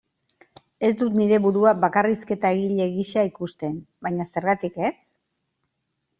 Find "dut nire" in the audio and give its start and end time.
1.01-1.37